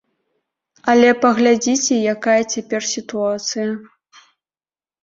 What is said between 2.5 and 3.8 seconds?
цяпер сітуацыя.